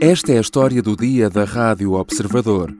Esta 0.00 0.32
é 0.32 0.38
a 0.38 0.40
história 0.40 0.80
do 0.80 0.96
dia 0.96 1.28
da 1.28 1.42
Rádio 1.42 1.94
Observador. 1.94 2.72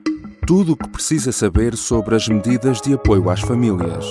Tudo 0.47 0.75
o 0.75 0.77
que 0.77 0.89
precisa 0.89 1.33
saber 1.33 1.77
sobre 1.77 2.15
as 2.15 2.29
medidas 2.29 2.81
de 2.81 2.95
apoio 2.95 3.29
às 3.29 3.41
famílias. 3.41 4.05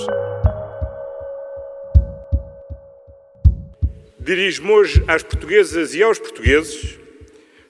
Dirijo-me 4.20 4.70
hoje 4.72 5.02
às 5.08 5.22
portuguesas 5.22 5.94
e 5.94 6.02
aos 6.02 6.18
portugueses 6.18 6.98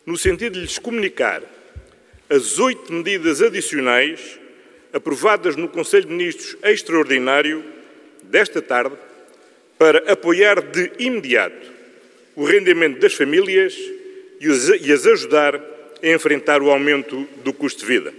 no 0.05 0.19
sentido 0.19 0.55
de 0.55 0.63
lhes 0.63 0.77
comunicar 0.77 1.41
as 2.29 2.59
oito 2.59 2.93
medidas 2.93 3.41
adicionais 3.41 4.41
aprovadas 4.93 5.55
no 5.55 5.69
Conselho 5.69 6.07
de 6.07 6.15
Ministros 6.15 6.57
Extraordinário 6.65 7.63
desta 8.25 8.61
tarde 8.61 8.97
para 9.79 10.11
apoiar 10.11 10.61
de 10.61 10.91
imediato 10.99 11.71
o 12.35 12.45
rendimento 12.45 12.99
das 12.99 13.15
famílias 13.15 13.77
e 14.41 14.93
as 14.93 15.07
ajudar 15.07 15.55
a 15.57 16.09
enfrentar 16.09 16.63
o 16.63 16.71
aumento 16.71 17.27
do 17.45 17.53
custo 17.53 17.81
de 17.81 17.87
vida. 17.87 18.13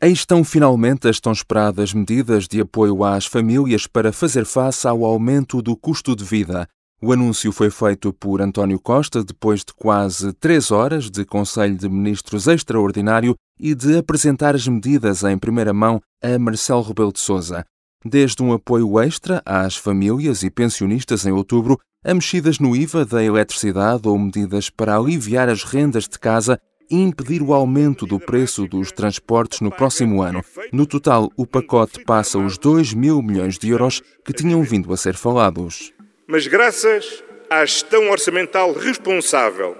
Aí 0.00 0.12
estão 0.12 0.44
finalmente 0.44 1.08
as 1.08 1.18
tão 1.18 1.32
esperadas 1.32 1.94
medidas 1.94 2.46
de 2.46 2.60
apoio 2.60 3.02
às 3.02 3.26
famílias 3.26 3.86
para 3.86 4.12
fazer 4.12 4.44
face 4.44 4.86
ao 4.86 5.04
aumento 5.04 5.62
do 5.62 5.76
custo 5.76 6.14
de 6.14 6.22
vida. 6.24 6.68
O 7.00 7.12
anúncio 7.12 7.52
foi 7.52 7.70
feito 7.70 8.12
por 8.12 8.40
António 8.40 8.78
Costa 8.78 9.24
depois 9.24 9.60
de 9.60 9.72
quase 9.74 10.32
três 10.34 10.70
horas 10.70 11.10
de 11.10 11.24
Conselho 11.24 11.76
de 11.76 11.88
Ministros 11.88 12.46
extraordinário 12.46 13.34
e 13.58 13.74
de 13.74 13.98
apresentar 13.98 14.54
as 14.54 14.66
medidas 14.66 15.22
em 15.22 15.38
primeira 15.38 15.72
mão 15.72 16.00
a 16.22 16.38
Marcelo 16.38 16.82
Rebelo 16.82 17.12
de 17.12 17.20
Sousa. 17.20 17.64
Desde 18.04 18.42
um 18.42 18.52
apoio 18.52 19.00
extra 19.00 19.42
às 19.44 19.76
famílias 19.76 20.42
e 20.42 20.50
pensionistas 20.50 21.24
em 21.24 21.32
outubro, 21.32 21.78
a 22.04 22.12
mexidas 22.12 22.58
no 22.58 22.76
IVA 22.76 23.06
da 23.06 23.24
eletricidade 23.24 24.06
ou 24.06 24.18
medidas 24.18 24.68
para 24.68 24.94
aliviar 24.94 25.48
as 25.48 25.64
rendas 25.64 26.06
de 26.06 26.18
casa 26.18 26.60
e 26.90 26.96
impedir 26.96 27.40
o 27.40 27.54
aumento 27.54 28.04
do 28.04 28.20
preço 28.20 28.66
dos 28.66 28.92
transportes 28.92 29.62
no 29.62 29.70
próximo 29.70 30.20
ano. 30.20 30.44
No 30.70 30.86
total, 30.86 31.30
o 31.34 31.46
pacote 31.46 32.04
passa 32.04 32.38
os 32.38 32.58
2 32.58 32.92
mil 32.92 33.22
milhões 33.22 33.58
de 33.58 33.70
euros 33.70 34.02
que 34.22 34.34
tinham 34.34 34.62
vindo 34.62 34.92
a 34.92 34.96
ser 34.98 35.14
falados. 35.14 35.94
Mas 36.26 36.46
graças 36.46 37.24
à 37.48 37.64
gestão 37.64 38.10
orçamental 38.10 38.74
responsável, 38.74 39.74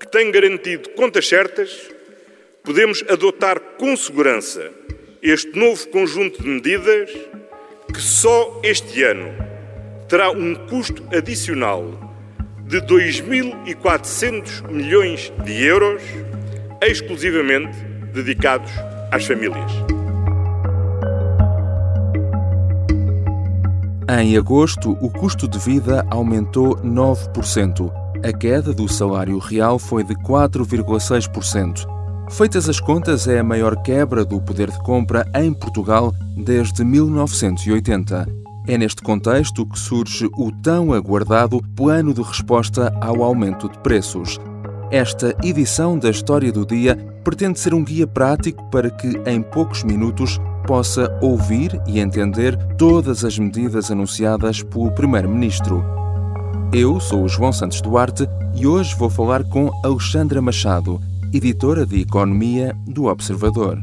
que 0.00 0.10
tem 0.10 0.32
garantido 0.32 0.90
contas 0.90 1.28
certas, 1.28 1.88
podemos 2.64 3.04
adotar 3.08 3.60
com 3.78 3.96
segurança 3.96 4.72
este 5.22 5.56
novo 5.56 5.86
conjunto 5.88 6.42
de 6.42 6.48
medidas 6.48 7.10
que 7.92 8.00
só 8.00 8.60
este 8.64 9.04
ano 9.04 9.47
terá 10.08 10.30
um 10.30 10.54
custo 10.54 11.04
adicional 11.14 11.84
de 12.66 12.80
2.400 12.80 14.70
milhões 14.70 15.32
de 15.44 15.64
euros, 15.64 16.02
exclusivamente 16.82 17.76
dedicados 18.12 18.70
às 19.12 19.26
famílias. 19.26 19.70
Em 24.20 24.36
agosto, 24.38 24.92
o 25.02 25.10
custo 25.10 25.46
de 25.46 25.58
vida 25.58 26.06
aumentou 26.10 26.76
9%. 26.76 27.92
A 28.24 28.32
queda 28.32 28.72
do 28.72 28.88
salário 28.88 29.38
real 29.38 29.78
foi 29.78 30.02
de 30.02 30.14
4,6%. 30.14 31.86
Feitas 32.30 32.68
as 32.68 32.80
contas, 32.80 33.28
é 33.28 33.38
a 33.38 33.44
maior 33.44 33.82
quebra 33.82 34.24
do 34.24 34.40
poder 34.40 34.70
de 34.70 34.78
compra 34.82 35.26
em 35.34 35.52
Portugal 35.52 36.12
desde 36.36 36.84
1980. 36.84 38.47
É 38.68 38.76
neste 38.76 39.00
contexto 39.00 39.64
que 39.64 39.78
surge 39.78 40.28
o 40.36 40.52
tão 40.52 40.92
aguardado 40.92 41.62
Plano 41.74 42.12
de 42.12 42.20
Resposta 42.20 42.94
ao 43.00 43.22
Aumento 43.22 43.66
de 43.66 43.78
Preços. 43.78 44.38
Esta 44.90 45.34
edição 45.42 45.98
da 45.98 46.10
História 46.10 46.52
do 46.52 46.66
Dia 46.66 46.94
pretende 47.24 47.58
ser 47.58 47.72
um 47.72 47.82
guia 47.82 48.06
prático 48.06 48.62
para 48.70 48.90
que, 48.90 49.08
em 49.24 49.40
poucos 49.40 49.82
minutos, 49.82 50.38
possa 50.66 51.08
ouvir 51.22 51.80
e 51.86 51.98
entender 51.98 52.58
todas 52.76 53.24
as 53.24 53.38
medidas 53.38 53.90
anunciadas 53.90 54.62
pelo 54.62 54.92
Primeiro-Ministro. 54.92 55.82
Eu 56.70 57.00
sou 57.00 57.24
o 57.24 57.28
João 57.28 57.54
Santos 57.54 57.80
Duarte 57.80 58.28
e 58.54 58.66
hoje 58.66 58.94
vou 58.96 59.08
falar 59.08 59.44
com 59.44 59.72
Alexandra 59.82 60.42
Machado, 60.42 61.00
editora 61.32 61.86
de 61.86 62.02
Economia 62.02 62.76
do 62.86 63.06
Observador. 63.06 63.82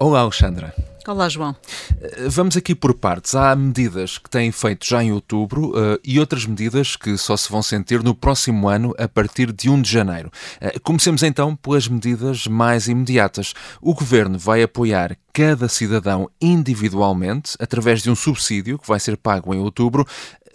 Olá, 0.00 0.20
Alexandra. 0.20 0.72
Olá, 1.08 1.28
João. 1.28 1.56
Eh, 2.00 2.28
vamos 2.28 2.56
aqui 2.56 2.72
por 2.72 2.94
partes. 2.94 3.34
Há 3.34 3.56
medidas 3.56 4.16
que 4.16 4.30
têm 4.30 4.52
feito 4.52 4.86
já 4.86 5.02
em 5.02 5.10
outubro 5.10 5.70
uh, 5.70 5.98
e 6.04 6.20
outras 6.20 6.46
medidas 6.46 6.94
que 6.94 7.18
só 7.18 7.36
se 7.36 7.50
vão 7.50 7.62
sentir 7.62 8.00
no 8.04 8.14
próximo 8.14 8.68
ano, 8.68 8.94
a 8.96 9.08
partir 9.08 9.50
de 9.50 9.68
1 9.68 9.82
de 9.82 9.90
janeiro. 9.90 10.30
Uh, 10.62 10.80
comecemos 10.82 11.24
então 11.24 11.56
pelas 11.56 11.88
medidas 11.88 12.46
mais 12.46 12.86
imediatas. 12.86 13.54
O 13.80 13.92
governo 13.92 14.38
vai 14.38 14.62
apoiar 14.62 15.16
cada 15.32 15.68
cidadão 15.68 16.30
individualmente 16.40 17.56
através 17.58 18.00
de 18.00 18.08
um 18.08 18.14
subsídio 18.14 18.78
que 18.78 18.86
vai 18.86 19.00
ser 19.00 19.16
pago 19.16 19.52
em 19.52 19.58
outubro. 19.58 20.06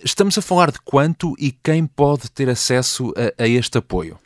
Estamos 0.01 0.37
a 0.37 0.41
falar 0.41 0.71
de 0.71 0.79
quanto 0.85 1.35
e 1.37 1.51
quem 1.51 1.85
pode 1.85 2.31
ter 2.31 2.49
acesso 2.49 3.13
a, 3.17 3.43
a 3.43 3.47
este 3.47 3.77
apoio? 3.77 4.17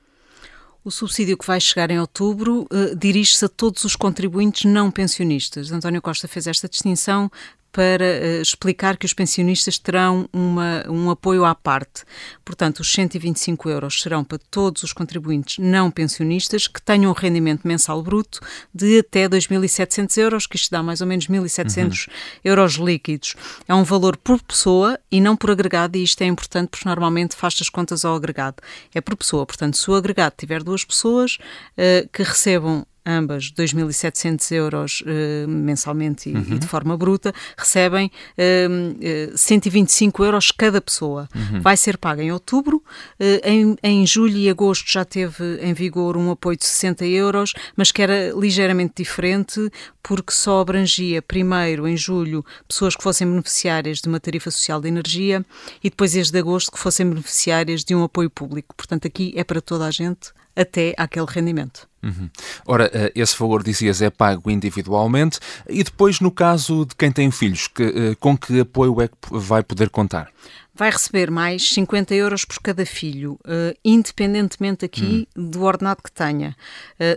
O 0.87 0.89
subsídio 0.89 1.37
que 1.37 1.45
vai 1.45 1.59
chegar 1.59 1.91
em 1.91 1.99
outubro 1.99 2.65
uh, 2.71 2.95
dirige-se 2.95 3.43
a 3.43 3.49
todos 3.49 3.83
os 3.83 3.93
contribuintes 3.93 4.63
não 4.71 4.89
pensionistas. 4.89 5.69
António 5.69 6.01
Costa 6.01 6.29
fez 6.29 6.47
esta 6.47 6.69
distinção 6.69 7.29
para 7.71 8.03
uh, 8.03 8.41
explicar 8.41 8.97
que 8.97 9.05
os 9.05 9.13
pensionistas 9.13 9.77
terão 9.77 10.27
uma, 10.33 10.83
um 10.89 11.09
apoio 11.09 11.45
à 11.45 11.53
parte. 11.53 12.03
Portanto, 12.43 12.79
os 12.79 12.91
125 12.91 13.69
euros 13.69 14.01
serão 14.01 14.23
para 14.23 14.39
todos 14.49 14.83
os 14.83 14.93
contribuintes 14.93 15.57
não 15.59 15.91
pensionistas 15.91 16.67
que 16.67 16.81
tenham 16.81 17.11
um 17.11 17.13
rendimento 17.13 17.67
mensal 17.67 18.01
bruto 18.01 18.39
de 18.73 18.99
até 18.99 19.27
2.700 19.27 20.17
euros, 20.17 20.47
que 20.47 20.55
isto 20.55 20.71
dá 20.71 20.81
mais 20.81 21.01
ou 21.01 21.07
menos 21.07 21.27
1.700 21.27 21.83
uhum. 22.07 22.13
euros 22.43 22.73
líquidos. 22.75 23.35
É 23.67 23.75
um 23.75 23.83
valor 23.83 24.17
por 24.17 24.41
pessoa 24.41 24.99
e 25.11 25.21
não 25.21 25.35
por 25.35 25.51
agregado, 25.51 25.97
e 25.97 26.03
isto 26.03 26.21
é 26.21 26.25
importante 26.25 26.69
porque 26.69 26.87
normalmente 26.87 27.35
faz 27.35 27.57
as 27.61 27.69
contas 27.69 28.03
ao 28.05 28.15
agregado. 28.15 28.57
É 28.93 29.01
por 29.01 29.15
pessoa. 29.15 29.45
Portanto, 29.45 29.77
se 29.77 29.89
o 29.89 29.95
agregado 29.95 30.33
tiver 30.37 30.63
duas 30.63 30.83
pessoas 30.83 31.37
uh, 31.77 32.07
que 32.11 32.23
recebam 32.23 32.85
ambas 33.07 33.51
2.700 33.51 34.51
euros 34.51 35.01
uh, 35.01 35.47
mensalmente 35.47 36.29
e, 36.29 36.33
uhum. 36.33 36.55
e, 36.55 36.59
de 36.59 36.67
forma 36.67 36.97
bruta, 36.97 37.33
recebem 37.57 38.11
uh, 38.37 39.33
uh, 39.33 39.37
125 39.37 40.23
euros 40.25 40.51
cada 40.51 40.81
pessoa. 40.81 41.29
Uhum. 41.33 41.61
Vai 41.61 41.77
ser 41.77 41.97
paga 41.97 42.21
em 42.21 42.31
outubro, 42.31 42.83
eh, 43.19 43.41
em, 43.43 43.77
em 43.81 44.05
julho 44.05 44.37
e 44.37 44.49
agosto 44.49 44.91
já 44.91 45.05
teve 45.05 45.59
em 45.61 45.73
vigor 45.73 46.17
um 46.17 46.31
apoio 46.31 46.57
de 46.57 46.65
60 46.65 47.05
euros, 47.05 47.53
mas 47.75 47.91
que 47.91 48.01
era 48.01 48.31
ligeiramente 48.31 48.93
diferente 48.97 49.71
porque 50.03 50.31
só 50.31 50.61
abrangia 50.61 51.21
primeiro, 51.21 51.87
em 51.87 51.97
julho, 51.97 52.45
pessoas 52.67 52.95
que 52.95 53.03
fossem 53.03 53.29
beneficiárias 53.29 53.99
de 53.99 54.07
uma 54.07 54.19
tarifa 54.19 54.49
social 54.49 54.79
de 54.79 54.87
energia 54.87 55.45
e 55.83 55.89
depois, 55.89 56.13
desde 56.13 56.37
agosto, 56.37 56.71
que 56.71 56.79
fossem 56.79 57.09
beneficiárias 57.09 57.83
de 57.83 57.93
um 57.93 58.03
apoio 58.03 58.29
público. 58.29 58.75
Portanto, 58.75 59.07
aqui 59.07 59.33
é 59.35 59.43
para 59.43 59.61
toda 59.61 59.85
a 59.85 59.91
gente 59.91 60.31
até 60.57 60.93
aquele 60.97 61.27
rendimento. 61.27 61.87
Uhum. 62.03 62.29
Ora, 62.65 62.89
eh, 62.93 63.11
esse 63.15 63.37
valor, 63.37 63.63
dizias, 63.63 64.01
é 64.01 64.09
pago 64.09 64.49
individualmente 64.49 65.39
e 65.67 65.83
depois, 65.83 66.19
no 66.19 66.31
caso 66.31 66.85
de 66.85 66.95
quem 66.95 67.11
tem 67.11 67.29
filhos, 67.31 67.67
que, 67.67 67.83
eh, 67.83 68.15
com 68.19 68.37
que 68.37 68.59
apoio 68.59 69.01
é 69.01 69.07
que 69.07 69.15
vai 69.31 69.63
poder 69.63 69.89
contar? 69.89 70.31
Vai 70.73 70.91
receber 70.91 71.31
mais 71.31 71.69
50 71.69 72.13
euros 72.13 72.45
por 72.45 72.59
cada 72.61 72.85
filho, 72.85 73.33
uh, 73.45 73.75
independentemente 73.83 74.85
aqui 74.85 75.27
uhum. 75.35 75.49
do 75.49 75.63
ordenado 75.63 76.03
que 76.03 76.11
tenha. 76.11 76.55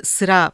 Será 0.03 0.50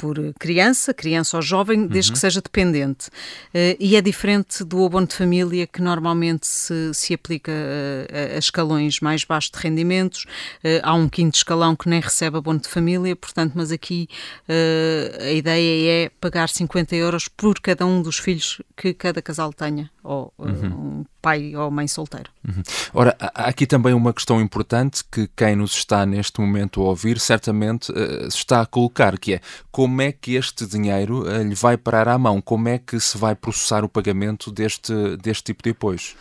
por 0.00 0.16
criança, 0.38 0.94
criança 0.94 1.36
ou 1.36 1.42
jovem, 1.42 1.86
desde 1.86 2.10
uhum. 2.10 2.14
que 2.14 2.18
seja 2.18 2.40
dependente. 2.40 3.08
Uh, 3.08 3.76
e 3.78 3.96
é 3.96 4.00
diferente 4.00 4.64
do 4.64 4.82
abono 4.86 5.06
de 5.06 5.14
família, 5.14 5.66
que 5.66 5.82
normalmente 5.82 6.46
se, 6.46 6.94
se 6.94 7.12
aplica 7.12 7.52
a, 7.52 8.36
a, 8.36 8.38
escalões 8.38 9.00
mais 9.00 9.24
baixos 9.24 9.50
de 9.50 9.58
rendimentos. 9.58 10.24
Uh, 10.64 10.80
há 10.82 10.94
um 10.94 11.06
quinto 11.06 11.36
escalão 11.36 11.76
que 11.76 11.86
nem 11.86 12.00
recebe 12.00 12.38
abono 12.38 12.60
de 12.60 12.68
família, 12.68 13.14
portanto, 13.14 13.52
mas 13.54 13.70
aqui 13.70 14.08
uh, 14.48 15.22
a 15.22 15.32
ideia 15.32 16.06
é 16.06 16.10
pagar 16.18 16.48
50 16.48 16.96
euros 16.96 17.28
por 17.28 17.60
cada 17.60 17.84
um 17.84 18.00
dos 18.00 18.16
filhos 18.16 18.62
que 18.74 18.94
cada 18.94 19.20
casal 19.20 19.52
tenha, 19.52 19.90
ou 20.02 20.32
uhum. 20.38 21.00
um 21.00 21.04
pai 21.20 21.54
ou 21.54 21.70
mãe 21.70 21.86
solteiro. 21.86 22.30
Uhum. 22.46 22.62
Ora, 22.94 23.16
há 23.18 23.48
aqui 23.48 23.66
também 23.66 23.94
uma 23.94 24.12
questão 24.12 24.40
importante 24.40 25.04
que 25.10 25.28
quem 25.36 25.56
nos 25.56 25.72
está 25.72 26.04
neste 26.06 26.40
momento 26.40 26.80
a 26.80 26.84
ouvir 26.84 27.18
certamente 27.18 27.90
uh, 27.92 28.26
está 28.26 28.60
a 28.60 28.66
colocar, 28.66 29.18
que 29.18 29.34
é 29.34 29.40
como 29.70 30.02
é 30.02 30.12
que 30.12 30.34
este 30.34 30.66
dinheiro 30.66 31.22
uh, 31.22 31.42
lhe 31.42 31.54
vai 31.54 31.76
parar 31.76 32.08
à 32.08 32.18
mão? 32.18 32.40
Como 32.40 32.68
é 32.68 32.78
que 32.78 32.98
se 32.98 33.16
vai 33.18 33.34
processar 33.34 33.84
o 33.84 33.88
pagamento 33.88 34.50
deste, 34.50 34.92
deste 35.16 35.44
tipo 35.44 35.62
de 35.62 35.70
apoios? 35.70 36.16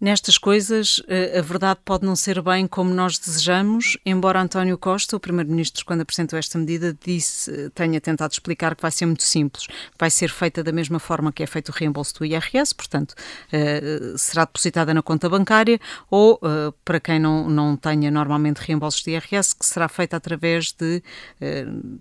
Nestas 0.00 0.38
coisas, 0.38 1.02
eh, 1.08 1.40
a 1.40 1.42
verdade 1.42 1.80
pode 1.84 2.06
não 2.06 2.14
ser 2.14 2.40
bem 2.40 2.68
como 2.68 2.94
nós 2.94 3.18
desejamos, 3.18 3.98
embora 4.06 4.40
António 4.40 4.78
Costa, 4.78 5.16
o 5.16 5.20
Primeiro-Ministro, 5.20 5.84
quando 5.84 6.02
apresentou 6.02 6.38
esta 6.38 6.56
medida, 6.56 6.96
disse, 7.04 7.50
eh, 7.50 7.68
tenha 7.74 8.00
tentado 8.00 8.32
explicar 8.32 8.76
que 8.76 8.82
vai 8.82 8.92
ser 8.92 9.06
muito 9.06 9.24
simples, 9.24 9.66
vai 9.98 10.08
ser 10.08 10.30
feita 10.30 10.62
da 10.62 10.70
mesma 10.70 11.00
forma 11.00 11.32
que 11.32 11.42
é 11.42 11.46
feito 11.48 11.70
o 11.70 11.72
reembolso 11.72 12.14
do 12.14 12.24
IRS, 12.24 12.72
portanto, 12.72 13.12
eh, 13.50 14.14
será 14.16 14.44
depositada 14.44 14.94
na 14.94 15.02
conta 15.02 15.28
bancária, 15.28 15.80
ou, 16.08 16.40
para 16.84 17.00
quem 17.00 17.18
não, 17.18 17.48
não 17.50 17.76
tenha 17.76 18.08
normalmente 18.08 18.58
reembolsos 18.58 19.02
de 19.02 19.10
IRS, 19.10 19.56
que 19.56 19.66
será 19.66 19.88
feita 19.88 20.16
através 20.16 20.72
de, 20.72 21.02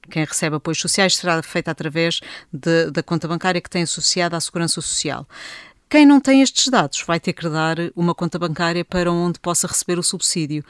quem 0.09 0.23
recebe 0.23 0.57
apoios 0.57 0.79
sociais, 0.79 1.15
será 1.15 1.41
feita 1.41 1.71
através 1.71 2.19
de, 2.53 2.91
da 2.91 3.01
conta 3.01 3.27
bancária 3.27 3.59
que 3.59 3.69
tem 3.69 3.83
associada 3.83 4.37
à 4.37 4.39
Segurança 4.39 4.81
Social. 4.81 5.27
Quem 5.89 6.05
não 6.05 6.19
tem 6.19 6.41
estes 6.41 6.67
dados 6.67 7.01
vai 7.01 7.19
ter 7.19 7.33
que 7.33 7.47
dar 7.47 7.77
uma 7.95 8.13
conta 8.13 8.37
bancária 8.37 8.83
para 8.83 9.11
onde 9.11 9.39
possa 9.39 9.67
receber 9.67 9.97
o 9.97 10.03
subsídio. 10.03 10.63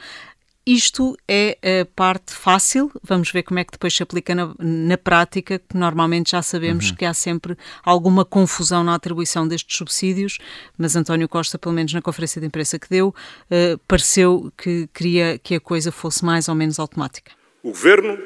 Isto 0.64 1.16
é 1.26 1.56
a 1.62 1.86
parte 1.96 2.34
fácil, 2.34 2.92
vamos 3.02 3.32
ver 3.32 3.42
como 3.42 3.58
é 3.58 3.64
que 3.64 3.72
depois 3.72 3.96
se 3.96 4.02
aplica 4.02 4.34
na, 4.34 4.54
na 4.58 4.98
prática, 4.98 5.58
que 5.58 5.74
normalmente 5.74 6.32
já 6.32 6.42
sabemos 6.42 6.90
uhum. 6.90 6.96
que 6.96 7.06
há 7.06 7.14
sempre 7.14 7.56
alguma 7.82 8.22
confusão 8.22 8.84
na 8.84 8.94
atribuição 8.94 9.48
destes 9.48 9.78
subsídios, 9.78 10.36
mas 10.76 10.94
António 10.94 11.26
Costa, 11.26 11.58
pelo 11.58 11.74
menos 11.74 11.94
na 11.94 12.02
conferência 12.02 12.38
de 12.38 12.46
imprensa 12.46 12.78
que 12.78 12.88
deu, 12.90 13.08
uh, 13.08 13.78
pareceu 13.88 14.52
que 14.58 14.86
queria 14.92 15.38
que 15.38 15.54
a 15.54 15.60
coisa 15.60 15.90
fosse 15.90 16.22
mais 16.22 16.48
ou 16.48 16.54
menos 16.54 16.78
automática. 16.78 17.32
O 17.62 17.68
Governo 17.68 18.18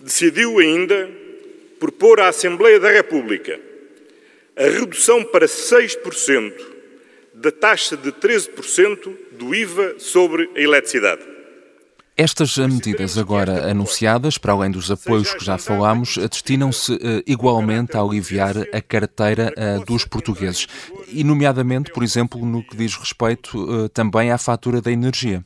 decidiu 0.00 0.58
ainda 0.58 1.10
propor 1.78 2.18
à 2.18 2.28
Assembleia 2.28 2.80
da 2.80 2.90
República 2.90 3.60
a 4.62 4.64
redução 4.64 5.24
para 5.24 5.46
6% 5.46 6.52
da 7.34 7.50
taxa 7.50 7.96
de 7.96 8.12
13% 8.12 9.12
do 9.32 9.52
IVA 9.52 9.96
sobre 9.98 10.48
a 10.54 10.60
eletricidade. 10.60 11.20
Estas 12.16 12.56
medidas 12.58 13.18
agora 13.18 13.68
anunciadas, 13.68 14.38
para 14.38 14.52
além 14.52 14.70
dos 14.70 14.88
apoios 14.88 15.34
que 15.34 15.44
já 15.44 15.58
falámos, 15.58 16.16
destinam-se 16.16 16.94
eh, 16.94 17.24
igualmente 17.26 17.96
a 17.96 18.00
aliviar 18.00 18.54
a 18.72 18.80
carteira 18.80 19.52
eh, 19.56 19.78
dos 19.84 20.04
portugueses, 20.04 20.68
e 21.08 21.24
nomeadamente, 21.24 21.90
por 21.90 22.04
exemplo, 22.04 22.44
no 22.46 22.62
que 22.62 22.76
diz 22.76 22.94
respeito 22.94 23.84
eh, 23.86 23.88
também 23.88 24.30
à 24.30 24.38
fatura 24.38 24.80
da 24.80 24.92
energia 24.92 25.44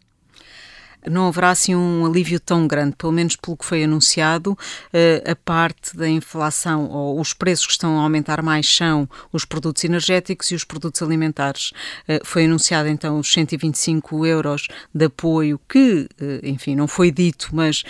não 1.10 1.28
haverá 1.28 1.50
assim 1.50 1.74
um 1.74 2.04
alívio 2.04 2.40
tão 2.40 2.66
grande, 2.66 2.96
pelo 2.96 3.12
menos 3.12 3.36
pelo 3.36 3.56
que 3.56 3.64
foi 3.64 3.84
anunciado. 3.84 4.56
Eh, 4.92 5.22
a 5.26 5.36
parte 5.36 5.96
da 5.96 6.08
inflação 6.08 6.88
ou 6.90 7.20
os 7.20 7.32
preços 7.32 7.66
que 7.66 7.72
estão 7.72 7.98
a 7.98 8.02
aumentar 8.02 8.42
mais 8.42 8.68
são 8.68 9.08
os 9.32 9.44
produtos 9.44 9.84
energéticos 9.84 10.50
e 10.50 10.54
os 10.54 10.64
produtos 10.64 11.02
alimentares. 11.02 11.72
Eh, 12.08 12.20
foi 12.24 12.44
anunciado 12.44 12.88
então 12.88 13.18
os 13.18 13.32
125 13.32 14.26
euros 14.26 14.68
de 14.94 15.06
apoio 15.06 15.60
que, 15.68 16.08
eh, 16.20 16.40
enfim, 16.42 16.74
não 16.74 16.88
foi 16.88 17.10
dito, 17.10 17.50
mas 17.52 17.84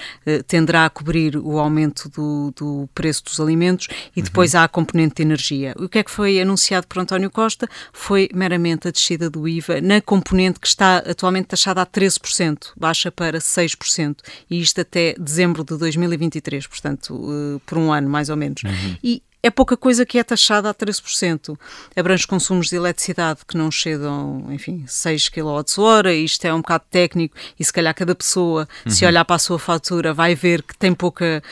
tenderá 0.46 0.86
a 0.86 0.90
cobrir 0.90 1.36
o 1.36 1.58
aumento 1.58 2.08
do, 2.08 2.52
do 2.56 2.88
preço 2.94 3.24
dos 3.24 3.40
alimentos 3.40 3.88
e 4.14 4.22
depois 4.22 4.54
uhum. 4.54 4.60
há 4.60 4.64
a 4.64 4.69
componente 4.69 5.16
de 5.16 5.22
energia. 5.22 5.74
O 5.78 5.88
que 5.88 5.98
é 5.98 6.02
que 6.02 6.10
foi 6.10 6.40
anunciado 6.40 6.86
por 6.86 7.00
António 7.00 7.30
Costa? 7.30 7.69
Foi 7.92 8.28
meramente 8.34 8.88
a 8.88 8.90
descida 8.90 9.30
do 9.30 9.46
IVA 9.48 9.80
na 9.80 10.00
componente 10.00 10.60
que 10.60 10.66
está 10.66 10.98
atualmente 10.98 11.46
taxada 11.46 11.82
a 11.82 11.86
13%, 11.86 12.72
baixa 12.76 13.06
baixa 13.06 13.11
para 13.11 13.38
6%, 13.38 14.19
e 14.50 14.61
isto 14.61 14.81
até 14.81 15.14
dezembro 15.19 15.64
de 15.64 15.76
2023, 15.76 16.67
portanto, 16.67 17.14
uh, 17.14 17.61
por 17.61 17.79
um 17.79 17.93
ano 17.93 18.08
mais 18.08 18.29
ou 18.29 18.37
menos. 18.37 18.62
Uhum. 18.62 18.97
E 19.03 19.23
é 19.46 19.50
pouca 19.50 19.76
coisa 19.76 20.04
que 20.04 20.19
é 20.19 20.25
taxada 20.25 20.69
a 20.69 20.75
13%. 20.75 21.56
Abrange 21.94 22.26
consumos 22.26 22.69
de 22.69 22.76
eletricidade 22.76 23.40
que 23.46 23.56
não 23.56 23.70
chegam, 23.70 24.46
enfim, 24.50 24.84
6 24.87 25.28
kWh, 25.28 26.10
isto 26.25 26.44
é 26.44 26.52
um 26.52 26.60
bocado 26.60 26.84
técnico 26.90 27.37
e 27.58 27.64
se 27.64 27.72
calhar 27.72 27.94
cada 27.94 28.14
pessoa, 28.14 28.69
uhum. 28.84 28.90
se 28.90 29.06
olhar 29.06 29.25
para 29.25 29.37
a 29.37 29.38
sua 29.38 29.58
fatura, 29.58 30.12
vai 30.12 30.34
ver 30.34 30.62
que 30.62 30.76
tem 30.76 30.93
pouca 30.93 31.43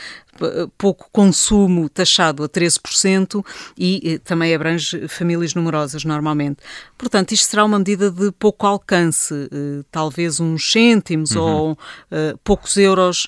pouco 0.77 1.07
consumo 1.11 1.87
taxado 1.87 2.43
a 2.43 2.49
13% 2.49 3.43
e 3.77 4.15
eh, 4.15 4.17
também 4.19 4.53
abrange 4.53 5.07
famílias 5.07 5.53
numerosas 5.53 6.03
normalmente. 6.03 6.57
Portanto, 6.97 7.31
isto 7.31 7.49
será 7.49 7.63
uma 7.63 7.77
medida 7.77 8.11
de 8.11 8.31
pouco 8.33 8.67
alcance, 8.67 9.33
eh, 9.33 9.83
talvez 9.89 10.39
uns 10.39 10.69
cêntimos 10.71 11.31
uhum. 11.31 11.41
ou 11.41 11.77
eh, 12.11 12.35
poucos 12.43 12.75
euros 12.77 13.27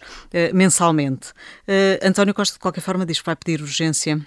mensalmente. 0.54 1.30
António 2.02 2.34
Costa, 2.34 2.56
de 2.56 2.60
qualquer 2.60 2.82
forma, 2.82 3.06
diz 3.06 3.20
que 3.20 3.26
vai 3.26 3.36
pedir 3.36 3.62
urgência 3.62 4.20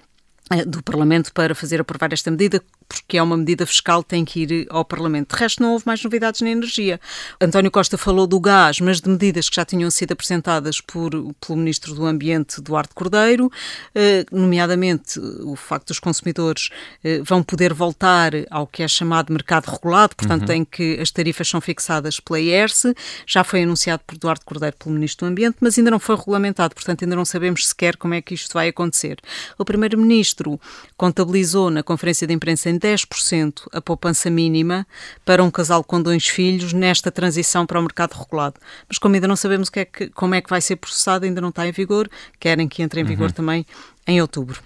do 0.67 0.83
Parlamento 0.83 1.33
para 1.33 1.55
fazer 1.55 1.81
aprovar 1.81 2.13
esta 2.13 2.31
medida, 2.31 2.63
porque 2.91 3.17
é 3.17 3.23
uma 3.23 3.37
medida 3.37 3.65
fiscal, 3.65 4.03
tem 4.03 4.25
que 4.25 4.41
ir 4.41 4.67
ao 4.69 4.85
Parlamento. 4.85 5.33
De 5.33 5.41
resto, 5.41 5.63
não 5.63 5.73
houve 5.73 5.85
mais 5.87 6.03
novidades 6.03 6.41
na 6.41 6.51
energia. 6.51 7.01
António 7.41 7.71
Costa 7.71 7.97
falou 7.97 8.27
do 8.27 8.41
gás, 8.41 8.81
mas 8.81 9.01
de 9.01 9.09
medidas 9.09 9.49
que 9.49 9.55
já 9.55 9.65
tinham 9.65 9.89
sido 9.93 10.11
apresentadas 10.11 10.81
por, 10.81 11.13
pelo 11.13 11.57
Ministro 11.57 11.95
do 11.95 12.05
Ambiente, 12.05 12.61
Duarte 12.61 12.93
Cordeiro, 12.93 13.49
eh, 13.95 14.27
nomeadamente 14.33 15.21
o 15.21 15.55
facto 15.55 15.89
dos 15.89 16.01
consumidores 16.01 16.71
eh, 17.05 17.21
vão 17.23 17.45
poder 17.45 17.73
voltar 17.73 18.33
ao 18.51 18.67
que 18.67 18.83
é 18.83 18.89
chamado 18.89 19.33
mercado 19.33 19.69
regulado, 19.69 20.17
portanto, 20.17 20.49
uhum. 20.49 20.57
em 20.57 20.65
que 20.65 20.99
as 21.01 21.13
tarifas 21.13 21.49
são 21.49 21.61
fixadas 21.61 22.19
pela 22.19 22.41
IERSE. 22.41 22.93
Já 23.25 23.45
foi 23.45 23.63
anunciado 23.63 24.03
por 24.05 24.19
Duarte 24.19 24.45
Cordeiro, 24.45 24.77
pelo 24.77 24.97
Ministro 24.97 25.27
do 25.27 25.31
Ambiente, 25.31 25.59
mas 25.61 25.79
ainda 25.79 25.93
não 25.93 26.01
foi 26.01 26.17
regulamentado, 26.17 26.75
portanto, 26.75 27.05
ainda 27.05 27.15
não 27.15 27.25
sabemos 27.25 27.69
sequer 27.69 27.97
como 27.97 28.15
é 28.15 28.21
que 28.21 28.35
isto 28.35 28.53
vai 28.53 28.67
acontecer. 28.67 29.19
O 29.57 29.65
Primeiro-Ministro 29.65 30.61
contabilizou 30.97 31.71
na 31.71 31.85
conferência 31.85 32.27
de 32.27 32.35
imprensa 32.35 32.69
em 32.69 32.80
10% 32.81 33.69
a 33.73 33.81
poupança 33.81 34.31
mínima 34.31 34.87
para 35.25 35.45
um 35.45 35.51
casal 35.51 35.85
com 35.85 36.01
dois 36.01 36.27
filhos 36.27 36.73
nesta 36.73 37.11
transição 37.11 37.67
para 37.67 37.79
o 37.79 37.83
mercado 37.83 38.15
regulado. 38.15 38.59
Mas 38.89 38.99
como 38.99 39.15
ainda 39.15 39.29
não 39.29 39.37
sabemos 39.37 39.69
que 39.69 39.81
é 39.81 39.85
que, 39.85 40.09
como 40.09 40.35
é 40.35 40.41
que 40.41 40.51
vai 40.51 40.61
ser 40.61 40.77
processado, 40.77 41.25
ainda 41.25 41.41
não 41.41 41.51
está 41.51 41.67
em 41.67 41.73
vigor, 41.73 42.09
querem 42.39 42.67
que 42.67 42.83
entre 42.83 43.01
em 43.01 43.05
vigor 43.05 43.29
uhum. 43.29 43.35
também 43.35 43.67
em 44.07 44.21
outubro. 44.21 44.61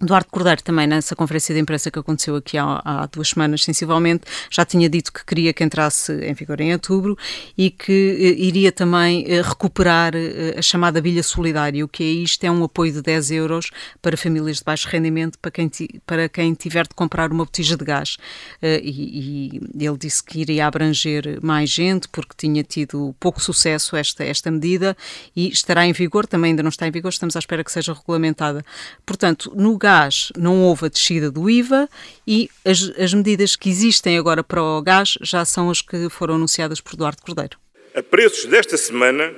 Duarte 0.00 0.30
Cordeiro 0.30 0.62
também, 0.62 0.86
nessa 0.86 1.14
conferência 1.14 1.54
de 1.54 1.60
imprensa 1.60 1.90
que 1.90 1.98
aconteceu 1.98 2.36
aqui 2.36 2.58
há, 2.58 2.80
há, 2.84 3.06
duas 3.06 3.28
semanas, 3.28 3.62
sensivelmente, 3.62 4.24
já 4.50 4.64
tinha 4.64 4.88
dito 4.88 5.12
que 5.12 5.24
queria 5.24 5.52
que 5.52 5.62
entrasse 5.62 6.12
em 6.12 6.34
vigor 6.34 6.60
em 6.60 6.72
outubro 6.72 7.16
e 7.56 7.70
que 7.70 7.92
eh, 7.92 8.42
iria 8.42 8.72
também 8.72 9.24
eh, 9.26 9.42
recuperar 9.42 10.14
eh, 10.14 10.54
a 10.58 10.62
chamada 10.62 11.00
bilha 11.00 11.22
solidária. 11.22 11.84
O 11.84 11.88
que 11.88 12.02
é 12.02 12.06
isto? 12.06 12.44
É 12.44 12.50
um 12.50 12.64
apoio 12.64 12.92
de 12.92 13.02
10 13.02 13.30
euros 13.32 13.70
para 14.02 14.16
famílias 14.16 14.58
de 14.58 14.64
baixo 14.64 14.88
rendimento, 14.88 15.38
para 15.38 15.50
quem, 15.50 15.70
para 16.06 16.28
quem 16.28 16.54
tiver 16.54 16.86
de 16.86 16.94
comprar 16.94 17.30
uma 17.30 17.44
botija 17.44 17.76
de 17.76 17.84
gás. 17.84 18.16
E, 18.62 19.60
e, 19.78 19.84
ele 19.84 19.98
disse 19.98 20.22
que 20.22 20.40
iria 20.40 20.66
abranger 20.66 21.38
mais 21.42 21.70
gente, 21.70 22.08
porque 22.08 22.34
tinha 22.36 22.62
tido 22.62 23.14
pouco 23.20 23.40
sucesso 23.40 23.96
esta, 23.96 24.24
esta 24.24 24.50
medida 24.50 24.96
e 25.36 25.48
estará 25.48 25.86
em 25.86 25.92
vigor, 25.92 26.26
também 26.26 26.50
ainda 26.50 26.62
não 26.62 26.70
está 26.70 26.86
em 26.86 26.90
vigor, 26.90 27.10
estamos 27.10 27.36
à 27.36 27.38
espera 27.38 27.62
que 27.62 27.70
seja 27.70 27.92
regulamentada. 27.92 28.64
Portanto, 29.04 29.52
no 29.54 29.76
gás 29.84 30.32
não 30.34 30.62
houve 30.62 30.86
a 30.86 30.88
descida 30.88 31.30
do 31.30 31.50
IVA 31.50 31.86
e 32.26 32.48
as, 32.64 32.90
as 32.98 33.12
medidas 33.12 33.54
que 33.54 33.68
existem 33.68 34.16
agora 34.16 34.42
para 34.42 34.62
o 34.62 34.80
gás 34.80 35.18
já 35.20 35.44
são 35.44 35.68
as 35.68 35.82
que 35.82 36.08
foram 36.08 36.36
anunciadas 36.36 36.80
por 36.80 36.96
Duarte 36.96 37.20
Cordeiro. 37.20 37.58
A 37.94 38.02
preços 38.02 38.46
desta 38.46 38.78
semana, 38.78 39.34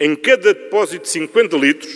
em 0.00 0.16
cada 0.16 0.54
depósito 0.54 1.04
de 1.04 1.10
50 1.10 1.56
litros, 1.58 1.94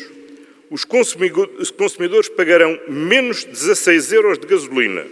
os 0.71 0.85
consumidores 0.85 2.29
pagarão 2.29 2.79
menos 2.87 3.45
16 3.45 4.13
euros 4.13 4.39
de 4.39 4.47
gasolina 4.47 5.07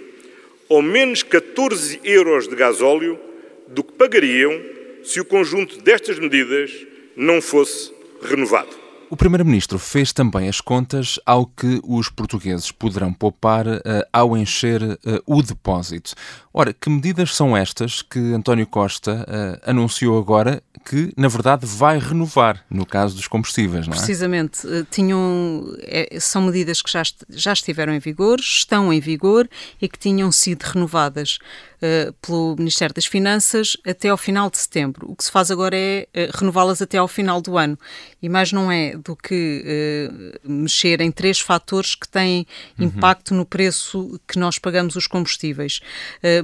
ou 0.69 0.83
menos 0.83 1.23
14 1.23 2.01
euros 2.05 2.47
de 2.47 2.55
gasóleo 2.55 3.19
do 3.67 3.83
que 3.83 3.95
pagariam 3.95 4.61
se 5.03 5.19
o 5.19 5.25
conjunto 5.25 5.81
destas 5.81 6.19
medidas 6.19 6.71
não 7.17 7.41
fosse 7.41 7.91
renovado. 8.21 8.78
O 9.11 9.17
Primeiro-Ministro 9.17 9.79
fez 9.79 10.12
também 10.12 10.49
as 10.49 10.61
contas 10.61 11.19
ao 11.25 11.47
que 11.47 11.81
os 11.83 12.11
portugueses 12.11 12.71
poderão 12.71 13.11
poupar 13.11 13.67
uh, 13.67 13.81
ao 14.12 14.37
encher 14.37 14.83
uh, 14.83 14.99
o 15.27 15.43
depósito. 15.43 16.15
Ora, 16.53 16.75
que 16.75 16.91
medidas 16.91 17.35
são 17.35 17.57
estas 17.57 18.03
que 18.03 18.19
António 18.35 18.67
Costa 18.67 19.25
uh, 19.27 19.71
anunciou 19.71 20.19
agora 20.19 20.62
que, 20.85 21.11
na 21.17 21.29
verdade, 21.29 21.65
vai 21.65 21.99
renovar 21.99 22.62
no 22.69 22.85
caso 22.85 23.17
dos 23.17 23.27
combustíveis, 23.27 23.87
não 23.87 23.95
é? 23.95 23.97
Precisamente. 23.97 24.67
Tinham, 24.91 25.65
é, 25.81 26.19
são 26.21 26.43
medidas 26.43 26.83
que 26.83 26.91
já, 26.91 27.03
já 27.31 27.53
estiveram 27.53 27.95
em 27.95 27.99
vigor, 27.99 28.38
estão 28.41 28.93
em 28.93 29.00
vigor 29.00 29.49
e 29.81 29.88
que 29.88 29.99
tinham 29.99 30.31
sido 30.31 30.62
renovadas 30.62 31.38
uh, 31.83 32.13
pelo 32.21 32.57
Ministério 32.57 32.95
das 32.95 33.07
Finanças 33.07 33.77
até 33.87 34.09
ao 34.09 34.17
final 34.17 34.51
de 34.51 34.59
setembro. 34.59 35.11
O 35.11 35.17
que 35.17 35.25
se 35.25 35.31
faz 35.31 35.51
agora 35.51 35.77
é 35.77 36.09
uh, 36.15 36.39
renová-las 36.39 36.83
até 36.83 36.99
ao 36.99 37.09
final 37.09 37.41
do 37.41 37.57
ano. 37.57 37.79
E 38.21 38.29
mais 38.29 38.53
não 38.53 38.71
é 38.71 38.97
do 38.97 39.15
que 39.15 39.65
uh, 39.65 40.49
mexer 40.49 41.01
em 41.01 41.11
três 41.11 41.41
fatores 41.41 41.95
que 41.95 42.09
têm 42.09 42.47
uhum. 42.79 42.87
impacto 42.87 43.35
no 43.35 43.45
preço 43.45 44.21
que 44.27 44.39
nós 44.39 44.59
pagamos 44.59 44.97
os 44.97 45.07
combustíveis. 45.07 45.81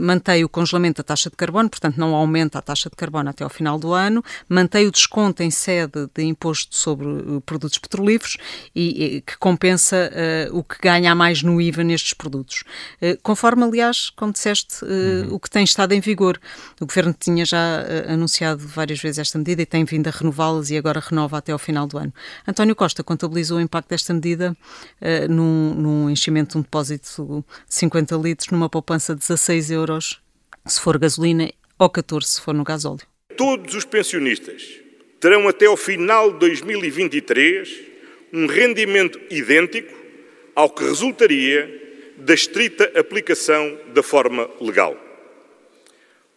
Mantém 0.00 0.44
o 0.44 0.48
congelamento 0.48 0.98
da 0.98 1.04
taxa 1.04 1.28
de 1.28 1.36
carbono, 1.36 1.68
portanto 1.68 1.96
não 1.96 2.14
aumenta 2.14 2.58
a 2.58 2.62
taxa 2.62 2.88
de 2.88 2.96
carbono 2.96 3.28
até 3.30 3.42
ao 3.42 3.50
final 3.50 3.78
do 3.78 3.92
ano, 3.92 4.22
mantém 4.48 4.86
o 4.86 4.90
desconto 4.90 5.42
em 5.42 5.50
sede 5.50 6.08
de 6.14 6.22
imposto 6.22 6.76
sobre 6.76 7.06
produtos 7.44 7.78
petrolíferos 7.78 8.36
e, 8.74 9.04
e 9.04 9.20
que 9.20 9.36
compensa 9.38 10.10
o 10.52 10.62
que 10.62 10.76
ganha 10.80 11.12
a 11.12 11.14
mais 11.14 11.42
no 11.42 11.60
IVA 11.60 11.82
nestes 11.82 12.14
produtos. 12.14 12.62
conforme, 13.22 13.64
aliás, 13.64 14.10
como 14.10 14.32
disseste. 14.32 14.84
O 15.30 15.38
que 15.38 15.50
tem 15.50 15.64
estado 15.64 15.92
em 15.92 16.00
vigor. 16.00 16.38
O 16.80 16.86
Governo 16.86 17.14
tinha 17.18 17.44
já 17.44 17.84
anunciado 18.08 18.66
várias 18.66 19.00
vezes 19.00 19.18
esta 19.18 19.38
medida 19.38 19.62
e 19.62 19.66
tem 19.66 19.84
vindo 19.84 20.08
a 20.08 20.10
renová-las 20.10 20.70
e 20.70 20.76
agora 20.76 21.00
renova 21.00 21.38
até 21.38 21.52
ao 21.52 21.58
final 21.58 21.86
do 21.86 21.98
ano. 21.98 22.12
António 22.46 22.74
Costa 22.74 23.02
contabilizou 23.02 23.58
o 23.58 23.60
impacto 23.60 23.88
desta 23.88 24.12
medida 24.14 24.56
uh, 25.00 25.32
num, 25.32 25.74
num 25.74 26.10
enchimento 26.10 26.52
de 26.52 26.58
um 26.58 26.62
depósito 26.62 27.44
de 27.68 27.74
50 27.74 28.16
litros 28.16 28.50
numa 28.50 28.68
poupança 28.68 29.14
de 29.14 29.20
16 29.20 29.70
euros 29.70 30.20
se 30.66 30.80
for 30.80 30.98
gasolina 30.98 31.50
ou 31.78 31.90
14 31.90 32.26
se 32.26 32.40
for 32.40 32.54
no 32.54 32.64
gasóleo. 32.64 33.02
Todos 33.36 33.74
os 33.74 33.84
pensionistas 33.84 34.62
terão 35.20 35.48
até 35.48 35.66
ao 35.66 35.76
final 35.76 36.32
de 36.32 36.38
2023 36.40 37.68
um 38.32 38.46
rendimento 38.46 39.20
idêntico 39.30 39.94
ao 40.54 40.70
que 40.70 40.84
resultaria 40.84 41.82
da 42.16 42.34
estrita 42.34 42.92
aplicação 42.98 43.78
da 43.92 44.02
forma 44.02 44.48
legal. 44.60 45.03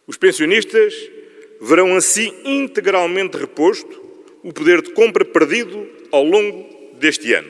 Os 0.08 0.16
pensionistas 0.16 0.94
verão 1.60 1.94
assim 1.94 2.32
integralmente 2.42 3.36
reposto 3.36 4.00
o 4.42 4.50
poder 4.54 4.80
de 4.80 4.94
compra 4.94 5.22
perdido 5.22 5.86
ao 6.10 6.24
longo 6.24 6.64
deste 6.98 7.34
ano. 7.34 7.48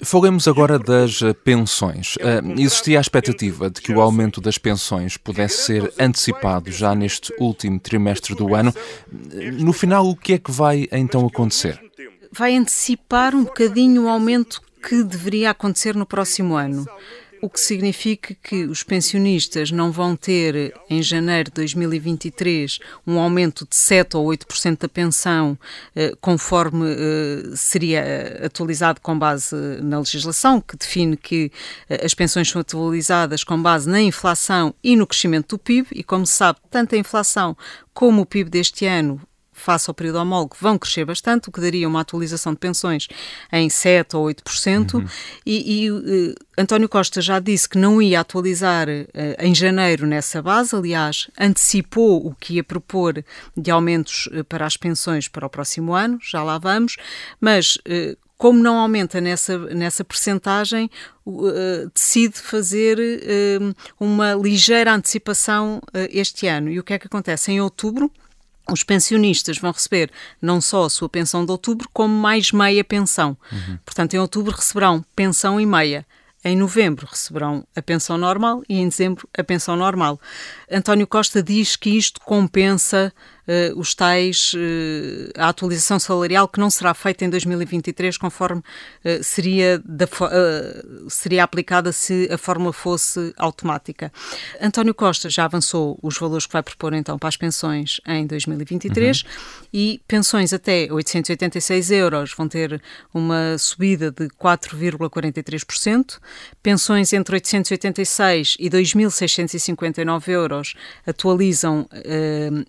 Falemos 0.00 0.46
agora 0.46 0.78
das 0.78 1.18
pensões. 1.42 2.14
Uh, 2.16 2.60
existia 2.60 2.98
a 2.98 3.00
expectativa 3.00 3.68
de 3.68 3.80
que 3.80 3.92
o 3.92 4.00
aumento 4.00 4.40
das 4.40 4.56
pensões 4.56 5.16
pudesse 5.16 5.64
ser 5.64 5.92
antecipado 5.98 6.70
já 6.70 6.94
neste 6.94 7.34
último 7.40 7.80
trimestre 7.80 8.36
do 8.36 8.54
ano. 8.54 8.72
No 9.54 9.72
final, 9.72 10.06
o 10.06 10.14
que 10.14 10.34
é 10.34 10.38
que 10.38 10.52
vai 10.52 10.86
então 10.92 11.26
acontecer? 11.26 11.80
Vai 12.30 12.54
antecipar 12.54 13.34
um 13.34 13.42
bocadinho 13.42 14.04
o 14.04 14.08
aumento 14.08 14.62
que 14.80 15.02
deveria 15.02 15.50
acontecer 15.50 15.96
no 15.96 16.06
próximo 16.06 16.54
ano 16.54 16.86
o 17.44 17.50
que 17.50 17.60
significa 17.60 18.34
que 18.42 18.64
os 18.64 18.82
pensionistas 18.82 19.70
não 19.70 19.92
vão 19.92 20.16
ter 20.16 20.74
em 20.88 21.02
janeiro 21.02 21.50
de 21.50 21.56
2023 21.56 22.78
um 23.06 23.18
aumento 23.20 23.66
de 23.68 23.76
7 23.76 24.16
ou 24.16 24.26
8% 24.28 24.78
da 24.78 24.88
pensão, 24.88 25.58
eh, 25.94 26.14
conforme 26.22 26.86
eh, 26.88 27.42
seria 27.54 28.40
atualizado 28.46 28.98
com 29.02 29.18
base 29.18 29.54
na 29.82 29.98
legislação, 29.98 30.58
que 30.58 30.74
define 30.74 31.18
que 31.18 31.52
eh, 31.90 32.00
as 32.02 32.14
pensões 32.14 32.48
são 32.48 32.62
atualizadas 32.62 33.44
com 33.44 33.60
base 33.60 33.90
na 33.90 34.00
inflação 34.00 34.74
e 34.82 34.96
no 34.96 35.06
crescimento 35.06 35.56
do 35.56 35.58
PIB, 35.58 35.88
e 35.92 36.02
como 36.02 36.26
se 36.26 36.32
sabe, 36.32 36.60
tanto 36.70 36.94
a 36.94 36.98
inflação 36.98 37.54
como 37.92 38.22
o 38.22 38.26
PIB 38.26 38.48
deste 38.48 38.86
ano 38.86 39.20
face 39.54 39.88
ao 39.88 39.94
período 39.94 40.18
homólogo, 40.18 40.56
vão 40.60 40.78
crescer 40.78 41.04
bastante, 41.04 41.48
o 41.48 41.52
que 41.52 41.60
daria 41.60 41.88
uma 41.88 42.00
atualização 42.00 42.52
de 42.52 42.58
pensões 42.58 43.08
em 43.52 43.68
7% 43.68 44.14
ou 44.14 44.26
8%. 44.26 44.94
Uhum. 44.94 45.06
E, 45.44 45.84
e 45.84 45.90
uh, 45.90 46.34
António 46.58 46.88
Costa 46.88 47.20
já 47.20 47.38
disse 47.38 47.68
que 47.68 47.78
não 47.78 48.00
ia 48.00 48.20
atualizar 48.20 48.88
uh, 48.88 49.12
em 49.38 49.54
janeiro 49.54 50.06
nessa 50.06 50.42
base, 50.42 50.74
aliás, 50.74 51.28
antecipou 51.38 52.26
o 52.26 52.34
que 52.34 52.54
ia 52.54 52.64
propor 52.64 53.24
de 53.56 53.70
aumentos 53.70 54.26
uh, 54.26 54.44
para 54.44 54.66
as 54.66 54.76
pensões 54.76 55.28
para 55.28 55.46
o 55.46 55.50
próximo 55.50 55.94
ano, 55.94 56.18
já 56.22 56.42
lá 56.42 56.58
vamos, 56.58 56.96
mas 57.40 57.78
como 58.36 58.62
não 58.62 58.78
aumenta 58.78 59.20
nessa, 59.20 59.58
nessa 59.74 60.04
percentagem, 60.04 60.90
uh, 61.24 61.90
decide 61.94 62.38
fazer 62.38 62.98
uh, 62.98 63.74
uma 63.98 64.34
ligeira 64.34 64.92
antecipação 64.92 65.78
uh, 65.78 66.08
este 66.10 66.46
ano. 66.46 66.68
E 66.68 66.78
o 66.78 66.82
que 66.82 66.92
é 66.92 66.98
que 66.98 67.06
acontece? 67.06 67.52
Em 67.52 67.60
outubro, 67.60 68.10
os 68.70 68.82
pensionistas 68.82 69.58
vão 69.58 69.72
receber 69.72 70.10
não 70.40 70.60
só 70.60 70.84
a 70.84 70.90
sua 70.90 71.08
pensão 71.08 71.44
de 71.44 71.52
outubro, 71.52 71.88
como 71.92 72.14
mais 72.14 72.50
meia 72.50 72.82
pensão. 72.82 73.36
Uhum. 73.52 73.78
Portanto, 73.84 74.14
em 74.14 74.18
outubro 74.18 74.54
receberão 74.54 75.04
pensão 75.14 75.60
e 75.60 75.66
meia. 75.66 76.06
Em 76.46 76.56
novembro 76.56 77.06
receberão 77.10 77.66
a 77.74 77.80
pensão 77.80 78.18
normal 78.18 78.62
e 78.68 78.76
em 78.76 78.88
dezembro 78.88 79.26
a 79.36 79.42
pensão 79.42 79.76
normal. 79.76 80.20
António 80.70 81.06
Costa 81.06 81.42
diz 81.42 81.74
que 81.74 81.90
isto 81.90 82.20
compensa 82.20 83.12
uh, 83.48 83.78
os 83.78 83.94
tais, 83.94 84.52
uh, 84.54 85.30
a 85.36 85.48
atualização 85.48 85.98
salarial 85.98 86.48
que 86.48 86.58
não 86.58 86.70
será 86.70 86.94
feita 86.94 87.24
em 87.24 87.30
2023 87.30 88.16
conforme 88.18 88.60
uh, 88.60 89.22
seria, 89.22 89.80
da, 89.84 90.06
seria 91.08 91.44
aplicada 91.44 91.92
se 91.92 92.28
a 92.30 92.38
fórmula 92.38 92.72
fosse 92.72 93.32
automática. 93.36 94.12
António 94.60 94.94
Costa 94.94 95.28
já 95.28 95.44
avançou 95.44 95.98
os 96.02 96.18
valores 96.18 96.46
que 96.46 96.52
vai 96.52 96.62
propor 96.62 96.92
então 96.94 97.18
para 97.18 97.28
as 97.28 97.36
pensões 97.36 98.00
em 98.06 98.26
2023 98.26 99.22
uhum. 99.22 99.28
e 99.72 100.00
pensões 100.06 100.52
até 100.52 100.88
886 100.90 101.90
euros 101.90 102.34
vão 102.36 102.48
ter 102.48 102.80
uma 103.12 103.56
subida 103.58 104.10
de 104.10 104.28
4,43%, 104.28 106.18
pensões 106.62 107.12
entre 107.12 107.36
886 107.36 108.56
e 108.58 108.70
2.659 108.70 110.28
euros 110.28 110.74
atualizam 111.06 111.88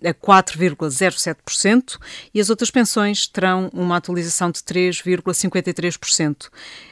a 0.04 0.14
4, 0.14 0.58
3,07% 0.70 1.98
e 2.34 2.40
as 2.40 2.50
outras 2.50 2.70
pensões 2.70 3.26
terão 3.26 3.70
uma 3.72 3.96
atualização 3.96 4.50
de 4.50 4.60
3,53%. 4.60 6.48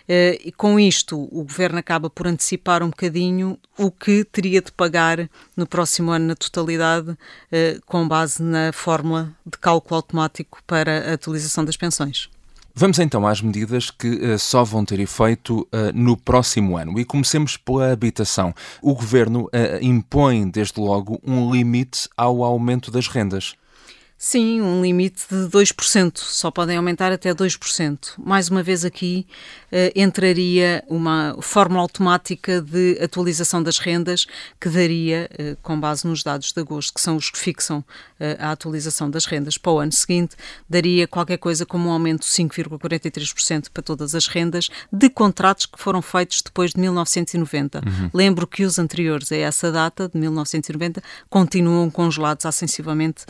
Eh, 0.08 0.40
e 0.44 0.52
com 0.52 0.78
isto, 0.78 1.16
o 1.16 1.42
governo 1.44 1.78
acaba 1.78 2.10
por 2.10 2.26
antecipar 2.26 2.82
um 2.82 2.90
bocadinho 2.90 3.58
o 3.78 3.90
que 3.90 4.24
teria 4.24 4.60
de 4.60 4.70
pagar 4.70 5.28
no 5.56 5.66
próximo 5.66 6.10
ano 6.10 6.26
na 6.26 6.36
totalidade, 6.36 7.16
eh, 7.50 7.78
com 7.86 8.06
base 8.06 8.42
na 8.42 8.72
fórmula 8.72 9.34
de 9.46 9.58
cálculo 9.58 9.96
automático 9.96 10.62
para 10.66 11.10
a 11.10 11.14
atualização 11.14 11.64
das 11.64 11.76
pensões. 11.76 12.28
Vamos 12.76 12.98
então 12.98 13.24
às 13.24 13.40
medidas 13.40 13.88
que 13.88 14.08
uh, 14.08 14.36
só 14.36 14.64
vão 14.64 14.84
ter 14.84 14.98
efeito 14.98 15.60
uh, 15.60 15.92
no 15.94 16.16
próximo 16.16 16.76
ano. 16.76 16.98
E 16.98 17.04
comecemos 17.04 17.56
pela 17.56 17.92
habitação. 17.92 18.52
O 18.82 18.94
governo 18.94 19.44
uh, 19.44 19.48
impõe, 19.80 20.50
desde 20.50 20.80
logo, 20.80 21.20
um 21.24 21.52
limite 21.52 22.08
ao 22.16 22.42
aumento 22.42 22.90
das 22.90 23.06
rendas. 23.06 23.54
Sim, 24.16 24.62
um 24.62 24.80
limite 24.80 25.22
de 25.28 25.48
2%, 25.48 26.16
só 26.18 26.50
podem 26.50 26.76
aumentar 26.76 27.12
até 27.12 27.34
2%. 27.34 28.12
Mais 28.16 28.48
uma 28.48 28.62
vez 28.62 28.84
aqui 28.84 29.26
uh, 29.72 29.92
entraria 29.94 30.82
uma 30.88 31.36
fórmula 31.40 31.82
automática 31.82 32.60
de 32.62 32.98
atualização 33.02 33.62
das 33.62 33.78
rendas 33.78 34.24
que 34.60 34.68
daria, 34.68 35.28
uh, 35.32 35.56
com 35.62 35.78
base 35.78 36.06
nos 36.06 36.22
dados 36.22 36.52
de 36.52 36.60
agosto, 36.60 36.94
que 36.94 37.00
são 37.00 37.16
os 37.16 37.28
que 37.28 37.38
fixam 37.38 37.80
uh, 37.80 37.84
a 38.38 38.52
atualização 38.52 39.10
das 39.10 39.26
rendas 39.26 39.58
para 39.58 39.72
o 39.72 39.78
ano 39.80 39.92
seguinte, 39.92 40.36
daria 40.70 41.08
qualquer 41.08 41.36
coisa 41.36 41.66
como 41.66 41.88
um 41.88 41.92
aumento 41.92 42.20
de 42.20 42.28
5,43% 42.28 43.66
para 43.74 43.82
todas 43.82 44.14
as 44.14 44.28
rendas 44.28 44.70
de 44.92 45.10
contratos 45.10 45.66
que 45.66 45.78
foram 45.78 46.00
feitos 46.00 46.40
depois 46.40 46.72
de 46.72 46.80
1990. 46.80 47.82
Uhum. 47.84 48.10
Lembro 48.14 48.46
que 48.46 48.64
os 48.64 48.78
anteriores 48.78 49.30
a 49.32 49.36
essa 49.36 49.72
data, 49.72 50.08
de 50.08 50.18
1990, 50.18 51.02
continuam 51.28 51.90
congelados 51.90 52.46
há 52.46 52.52
sensivelmente 52.52 53.26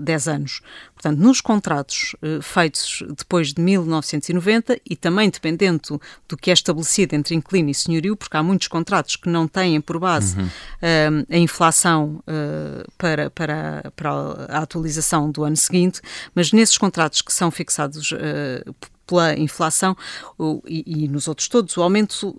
10 0.00 0.23
anos 0.28 0.44
anos. 0.44 0.60
Portanto, 0.94 1.18
nos 1.18 1.40
contratos 1.40 2.14
eh, 2.22 2.38
feitos 2.40 3.02
depois 3.16 3.52
de 3.52 3.60
1990 3.60 4.78
e 4.88 4.96
também 4.96 5.30
dependendo 5.30 6.00
do 6.28 6.36
que 6.36 6.50
é 6.50 6.54
estabelecido 6.54 7.14
entre 7.14 7.34
inquilino 7.34 7.70
e 7.70 7.74
senhorio, 7.74 8.16
porque 8.16 8.36
há 8.36 8.42
muitos 8.42 8.68
contratos 8.68 9.16
que 9.16 9.28
não 9.28 9.48
têm 9.48 9.80
por 9.80 9.98
base 9.98 10.38
uhum. 10.38 10.48
Eh, 10.82 11.08
a 11.30 11.38
inflação 11.38 12.22
uh, 12.28 12.90
para, 12.98 13.30
para, 13.30 13.92
para 13.96 14.10
a 14.48 14.58
atualização 14.58 15.30
do 15.30 15.44
ano 15.44 15.56
seguinte, 15.56 16.00
mas 16.34 16.52
nesses 16.52 16.76
contratos 16.76 17.22
que 17.22 17.32
são 17.32 17.50
fixados 17.50 18.12
uh, 18.12 18.74
pela 19.06 19.38
inflação 19.38 19.96
e, 20.66 21.04
e, 21.04 21.08
nos 21.08 21.28
outros 21.28 21.48
todos, 21.48 21.76
o 21.76 21.82
aumento 21.82 22.34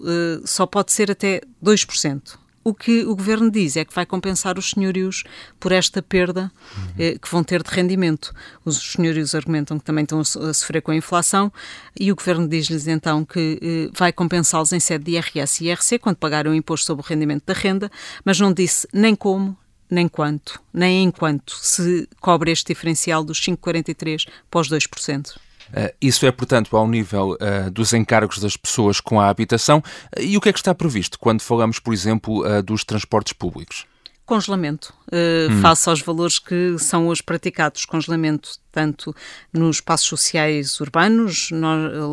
só 0.46 0.66
pode 0.66 0.92
ser 0.92 1.12
até 1.12 1.42
2%. 1.64 2.38
O 2.68 2.74
que 2.74 3.06
o 3.06 3.16
governo 3.16 3.52
diz 3.52 3.78
é 3.78 3.86
que 3.86 3.94
vai 3.94 4.08
compensar 4.08 4.58
os 4.58 4.72
senhorios 4.72 5.24
por 5.60 5.72
esta 5.72 6.02
perda 6.02 6.52
uhum. 6.76 6.84
eh, 6.98 7.16
que 7.22 7.30
vão 7.30 7.44
ter 7.44 7.62
de 7.62 7.70
rendimento. 7.70 8.34
Os 8.66 8.94
senhorios 8.94 9.36
argumentam 9.36 9.78
que 9.78 9.86
também 9.86 10.02
estão 10.02 10.20
a 10.20 10.24
sofrer 10.52 10.82
com 10.82 10.90
a 10.90 10.96
inflação 10.96 11.54
e 11.98 12.12
o 12.12 12.16
governo 12.16 12.48
diz-lhes 12.48 12.88
então 12.88 13.24
que 13.24 13.60
eh, 13.62 13.92
vai 13.96 14.12
compensá-los 14.12 14.74
em 14.74 14.80
sede 14.80 15.04
de 15.04 15.12
IRS 15.12 15.64
e 15.64 15.68
IRC 15.68 16.00
quando 16.00 16.16
pagarem 16.16 16.52
o 16.52 16.56
imposto 16.56 16.88
sobre 16.88 17.06
o 17.06 17.08
rendimento 17.08 17.44
da 17.46 17.54
renda, 17.54 17.92
mas 18.24 18.40
não 18.40 18.52
disse 18.52 18.88
nem 18.92 19.14
como, 19.16 19.56
nem 19.88 20.08
quanto, 20.08 20.60
nem 20.74 21.04
enquanto 21.04 21.56
se 21.62 22.10
cobre 22.20 22.50
este 22.50 22.74
diferencial 22.74 23.24
dos 23.24 23.40
5,43 23.42 24.28
para 24.50 24.62
os 24.62 24.70
2%. 24.72 25.36
Uh, 25.70 25.94
isso 26.02 26.26
é, 26.26 26.32
portanto, 26.32 26.76
ao 26.76 26.88
nível 26.88 27.32
uh, 27.32 27.72
dos 27.72 27.94
encargos 27.94 28.40
das 28.40 28.56
pessoas 28.56 29.00
com 29.00 29.20
a 29.20 29.30
habitação. 29.30 29.84
E 30.20 30.38
o 30.38 30.42
que 30.42 30.50
é 30.50 30.54
que 30.54 30.60
está 30.60 30.74
previsto 30.74 31.20
quando 31.20 31.42
falamos, 31.42 31.80
por 31.80 31.94
exemplo, 31.94 32.44
dos 32.64 32.84
transportes 32.84 33.34
públicos? 33.34 33.86
Congelamento, 34.26 34.94
uh, 35.08 35.52
hum. 35.52 35.62
face 35.62 35.88
aos 35.88 36.02
valores 36.02 36.40
que 36.40 36.78
são 36.80 37.08
hoje 37.08 37.22
praticados. 37.22 37.86
Congelamento 37.86 38.58
tanto 38.72 39.16
nos 39.54 39.78
espaços 39.78 40.08
sociais 40.08 40.82
urbanos, 40.82 41.50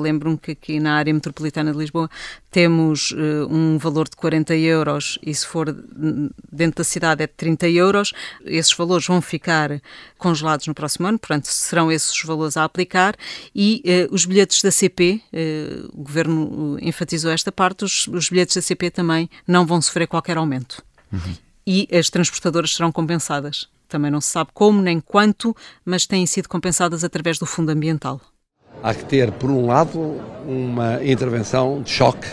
lembro-me 0.00 0.38
que 0.38 0.52
aqui 0.52 0.78
na 0.78 0.94
área 0.94 1.12
metropolitana 1.12 1.72
de 1.72 1.78
Lisboa 1.78 2.08
temos 2.52 3.10
uh, 3.10 3.48
um 3.50 3.78
valor 3.78 4.08
de 4.08 4.14
40 4.14 4.54
euros 4.54 5.18
e 5.22 5.34
se 5.34 5.44
for 5.44 5.74
dentro 6.52 6.76
da 6.76 6.84
cidade 6.84 7.24
é 7.24 7.26
de 7.26 7.32
30 7.32 7.68
euros. 7.70 8.12
Esses 8.44 8.72
valores 8.72 9.06
vão 9.06 9.20
ficar 9.20 9.82
congelados 10.16 10.68
no 10.68 10.74
próximo 10.74 11.08
ano, 11.08 11.18
portanto 11.18 11.46
serão 11.46 11.90
esses 11.90 12.12
os 12.12 12.22
valores 12.22 12.56
a 12.56 12.62
aplicar 12.62 13.16
e 13.54 13.82
uh, 13.84 14.14
os 14.14 14.24
bilhetes 14.24 14.62
da 14.62 14.70
CP, 14.70 15.20
uh, 15.32 15.90
o 15.92 16.02
Governo 16.02 16.78
enfatizou 16.80 17.32
esta 17.32 17.50
parte, 17.50 17.84
os, 17.84 18.06
os 18.06 18.28
bilhetes 18.28 18.54
da 18.54 18.62
CP 18.62 18.90
também 18.90 19.28
não 19.48 19.66
vão 19.66 19.82
sofrer 19.82 20.06
qualquer 20.06 20.36
aumento. 20.36 20.80
Uhum 21.12 21.51
e 21.66 21.88
as 21.92 22.10
transportadoras 22.10 22.74
serão 22.74 22.92
compensadas. 22.92 23.68
Também 23.88 24.10
não 24.10 24.20
se 24.20 24.28
sabe 24.28 24.50
como 24.54 24.80
nem 24.80 25.00
quanto, 25.00 25.54
mas 25.84 26.06
têm 26.06 26.24
sido 26.26 26.48
compensadas 26.48 27.04
através 27.04 27.38
do 27.38 27.46
Fundo 27.46 27.70
Ambiental. 27.70 28.20
Há 28.82 28.94
que 28.94 29.04
ter, 29.04 29.30
por 29.32 29.50
um 29.50 29.66
lado, 29.66 29.98
uma 30.46 31.04
intervenção 31.04 31.82
de 31.82 31.90
choque 31.90 32.28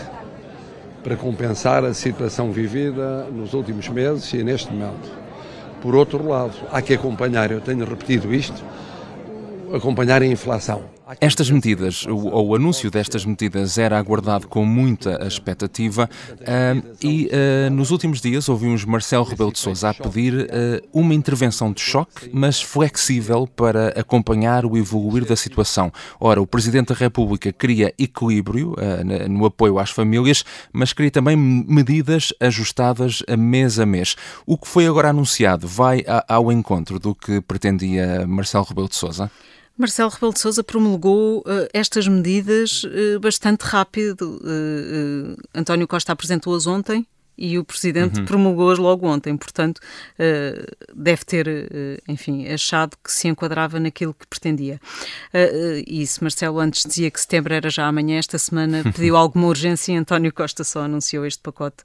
para 1.02 1.16
compensar 1.16 1.84
a 1.84 1.94
situação 1.94 2.50
vivida 2.52 3.24
nos 3.24 3.54
últimos 3.54 3.88
meses 3.88 4.32
e 4.32 4.42
neste 4.42 4.72
momento. 4.72 5.10
Por 5.80 5.94
outro 5.94 6.26
lado, 6.26 6.54
há 6.70 6.82
que 6.82 6.94
acompanhar, 6.94 7.50
eu 7.50 7.60
tenho 7.60 7.84
repetido 7.84 8.34
isto, 8.34 8.62
acompanhar 9.74 10.22
a 10.22 10.26
inflação. 10.26 10.84
Estas 11.20 11.50
medidas, 11.50 12.06
ou 12.06 12.48
o 12.48 12.54
anúncio 12.54 12.90
destas 12.90 13.24
medidas, 13.24 13.78
era 13.78 13.98
aguardado 13.98 14.46
com 14.46 14.64
muita 14.64 15.26
expectativa 15.26 16.08
uh, 16.32 16.96
e 17.02 17.28
uh, 17.28 17.70
nos 17.70 17.90
últimos 17.90 18.20
dias 18.20 18.48
ouvimos 18.48 18.84
Marcelo 18.84 19.24
Rebelo 19.24 19.52
de 19.52 19.58
Sousa 19.58 19.90
a 19.90 19.94
pedir 19.94 20.34
uh, 20.34 20.46
uma 20.92 21.14
intervenção 21.14 21.72
de 21.72 21.80
choque, 21.80 22.30
mas 22.32 22.60
flexível 22.60 23.46
para 23.46 23.88
acompanhar 23.98 24.64
o 24.64 24.76
evoluir 24.76 25.24
da 25.24 25.34
situação. 25.34 25.90
Ora, 26.20 26.40
o 26.40 26.46
Presidente 26.46 26.88
da 26.88 26.94
República 26.94 27.52
queria 27.52 27.92
equilíbrio 27.98 28.74
no 29.28 29.46
apoio 29.46 29.78
às 29.78 29.90
famílias, 29.90 30.44
mas 30.72 30.92
queria 30.92 31.10
também 31.10 31.36
medidas 31.36 32.32
ajustadas 32.40 33.22
a 33.28 33.36
mês 33.36 33.78
a 33.78 33.86
mês. 33.86 34.16
O 34.46 34.58
que 34.58 34.68
foi 34.68 34.86
agora 34.86 35.08
anunciado 35.08 35.66
vai 35.66 36.04
ao 36.28 36.52
encontro 36.52 36.98
do 36.98 37.14
que 37.14 37.40
pretendia 37.40 38.26
Marcelo 38.26 38.64
Rebelo 38.64 38.88
de 38.88 38.96
Sousa? 38.96 39.30
Marcelo 39.76 40.10
Rebelo 40.10 40.32
de 40.32 40.40
Sousa 40.40 40.62
promulgou 40.62 41.38
uh, 41.38 41.68
estas 41.72 42.06
medidas 42.06 42.84
uh, 42.84 43.18
bastante 43.20 43.62
rápido. 43.62 44.40
Uh, 44.42 45.36
António 45.54 45.88
Costa 45.88 46.12
apresentou-as 46.12 46.66
ontem 46.66 47.06
e 47.40 47.58
o 47.58 47.64
Presidente 47.64 48.20
uhum. 48.20 48.26
promulgou-as 48.26 48.78
logo 48.78 49.06
ontem, 49.06 49.34
portanto, 49.34 49.78
uh, 49.78 50.92
deve 50.94 51.24
ter, 51.24 51.48
uh, 51.48 52.02
enfim, 52.06 52.46
achado 52.46 52.98
que 53.02 53.10
se 53.10 53.28
enquadrava 53.28 53.80
naquilo 53.80 54.12
que 54.12 54.26
pretendia. 54.26 54.78
E 55.86 56.06
se 56.06 56.22
Marcelo 56.22 56.58
antes 56.58 56.84
dizia 56.84 57.10
que 57.10 57.18
setembro 57.18 57.54
era 57.54 57.70
já 57.70 57.86
amanhã, 57.86 58.18
esta 58.18 58.36
semana 58.36 58.82
pediu 58.94 59.16
alguma 59.16 59.46
urgência 59.46 59.92
e 59.92 59.96
António 59.96 60.32
Costa 60.32 60.62
só 60.64 60.82
anunciou 60.82 61.24
este 61.24 61.40
pacote, 61.40 61.82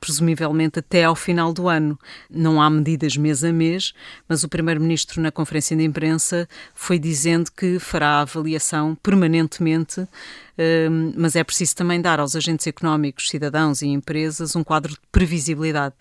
presumivelmente 0.00 0.80
até 0.80 1.04
ao 1.04 1.16
final 1.16 1.52
do 1.52 1.68
ano. 1.68 1.98
Não 2.28 2.60
há 2.60 2.68
medidas 2.68 3.16
mês 3.16 3.42
a 3.42 3.52
mês, 3.52 3.94
mas 4.28 4.44
o 4.44 4.48
Primeiro-Ministro, 4.48 5.22
na 5.22 5.30
conferência 5.30 5.76
de 5.76 5.84
imprensa, 5.84 6.48
foi 6.74 6.98
dizendo 6.98 7.50
que 7.50 7.78
fará 7.78 8.18
a 8.18 8.20
avaliação 8.20 8.94
permanentemente 9.02 10.06
mas 11.16 11.36
é 11.36 11.44
preciso 11.44 11.76
também 11.76 12.00
dar 12.00 12.20
aos 12.20 12.34
agentes 12.34 12.66
económicos, 12.66 13.28
cidadãos 13.28 13.82
e 13.82 13.86
empresas 13.86 14.56
um 14.56 14.64
quadro 14.64 14.92
de 14.92 15.00
previsibilidade. 15.12 15.94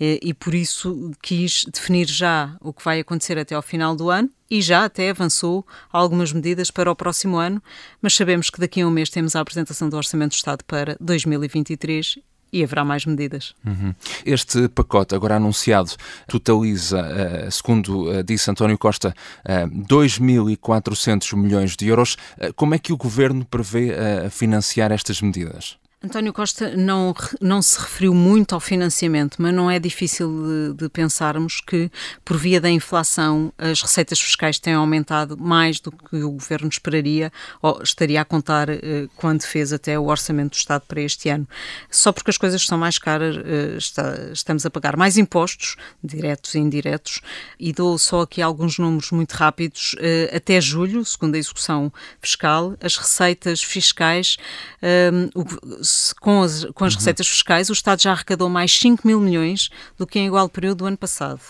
E 0.00 0.32
por 0.32 0.54
isso 0.54 1.12
quis 1.22 1.64
definir 1.64 2.06
já 2.06 2.56
o 2.60 2.72
que 2.72 2.84
vai 2.84 3.00
acontecer 3.00 3.36
até 3.38 3.54
ao 3.54 3.62
final 3.62 3.96
do 3.96 4.10
ano 4.10 4.30
e 4.50 4.62
já 4.62 4.84
até 4.84 5.10
avançou 5.10 5.66
algumas 5.92 6.32
medidas 6.32 6.70
para 6.70 6.90
o 6.90 6.96
próximo 6.96 7.36
ano, 7.36 7.62
mas 8.00 8.14
sabemos 8.14 8.48
que 8.48 8.60
daqui 8.60 8.80
a 8.80 8.86
um 8.86 8.90
mês 8.90 9.10
temos 9.10 9.36
a 9.36 9.40
apresentação 9.40 9.88
do 9.88 9.96
Orçamento 9.96 10.30
do 10.30 10.36
Estado 10.36 10.64
para 10.64 10.96
2023 11.00 12.18
e 12.52 12.62
haverá 12.62 12.84
mais 12.84 13.04
medidas. 13.04 13.54
Uhum. 13.64 13.94
Este 14.24 14.68
pacote, 14.68 15.14
agora 15.14 15.36
anunciado, 15.36 15.92
totaliza, 16.26 17.00
uh, 17.00 17.50
segundo 17.50 18.08
uh, 18.08 18.22
disse 18.22 18.50
António 18.50 18.78
Costa, 18.78 19.08
uh, 19.08 19.50
eh, 19.50 19.66
2.400 19.66 21.36
milhões 21.36 21.76
de 21.76 21.86
euros. 21.86 22.16
como 22.56 22.74
é 22.74 22.78
que 22.78 22.92
o 22.92 22.96
governo 22.96 23.44
prevê 23.44 23.94
financiar 24.30 24.92
estas 24.92 25.20
medidas? 25.20 25.78
António 26.00 26.32
Costa 26.32 26.76
não, 26.76 27.12
não 27.40 27.60
se 27.60 27.76
referiu 27.76 28.14
muito 28.14 28.54
ao 28.54 28.60
financiamento, 28.60 29.34
mas 29.42 29.52
não 29.52 29.68
é 29.68 29.80
difícil 29.80 30.30
de, 30.30 30.84
de, 30.84 30.88
pensarmos 30.88 31.60
que, 31.60 31.90
por 32.24 32.36
via 32.36 32.60
da 32.60 32.70
inflação, 32.70 33.52
as 33.58 33.82
receitas 33.82 34.20
fiscais 34.20 34.60
têm 34.60 34.74
aumentado 34.74 35.36
mais 35.36 35.80
do 35.80 35.90
que 35.90 36.22
o 36.22 36.30
governo 36.30 36.68
esperaria 36.68 37.32
ou 37.60 37.82
estaria 37.82 38.20
a 38.20 38.24
contar 38.24 38.68
eh, 38.68 39.08
quando 39.16 39.42
fez 39.42 39.72
até 39.72 39.98
o 39.98 40.06
orçamento 40.06 40.52
do 40.52 40.56
Estado 40.56 40.84
para 40.86 41.00
este 41.00 41.30
ano. 41.30 41.48
Só 41.90 42.12
porque 42.12 42.30
as 42.30 42.38
coisas 42.38 42.64
são 42.64 42.78
mais 42.78 42.96
caras, 42.96 43.36
eh, 43.36 43.76
está, 43.76 44.30
estamos 44.32 44.64
a 44.64 44.70
pagar 44.70 44.96
mais 44.96 45.18
impostos, 45.18 45.74
diretos 46.02 46.54
e 46.54 46.60
indiretos, 46.60 47.20
e 47.58 47.72
dou 47.72 47.98
só 47.98 48.20
aqui 48.20 48.40
alguns 48.40 48.78
números 48.78 49.10
muito 49.10 49.32
rápidos. 49.32 49.96
Eh, 49.98 50.30
até 50.32 50.60
julho, 50.60 51.04
segundo 51.04 51.34
a 51.34 51.38
execução 51.38 51.92
fiscal, 52.20 52.76
as 52.80 52.96
receitas 52.96 53.64
fiscais. 53.64 54.36
Eh, 54.80 55.10
o, 55.34 55.87
com 56.20 56.42
as, 56.42 56.64
com 56.74 56.84
as 56.84 56.92
uhum. 56.92 56.98
receitas 56.98 57.28
fiscais, 57.28 57.70
o 57.70 57.72
Estado 57.72 58.02
já 58.02 58.12
arrecadou 58.12 58.48
mais 58.48 58.72
5 58.78 59.06
mil 59.06 59.20
milhões 59.20 59.70
do 59.96 60.06
que 60.06 60.18
em 60.18 60.26
igual 60.26 60.48
período 60.48 60.78
do 60.78 60.86
ano 60.86 60.96
passado. 60.96 61.40